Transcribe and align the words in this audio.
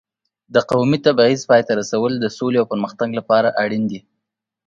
د 0.53 0.55
قومي 0.69 0.99
تبعیض 1.07 1.41
پای 1.49 1.61
ته 1.67 1.73
رسول 1.81 2.11
د 2.19 2.25
سولې 2.37 2.57
او 2.59 2.69
پرمختګ 2.73 3.09
لپاره 3.19 3.55
اړین 3.63 3.83
دي. 3.91 3.99